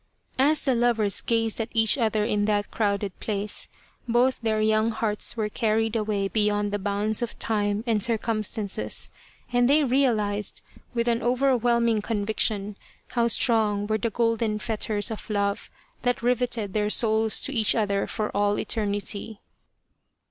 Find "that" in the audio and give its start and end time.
2.45-2.71, 16.01-16.23